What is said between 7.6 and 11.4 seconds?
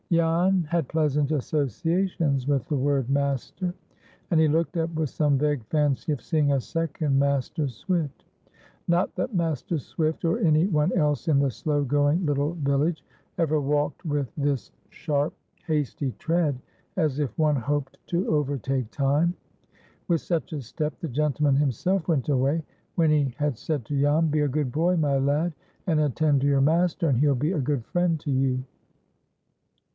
Swift. Not that Master Swift, or any one else in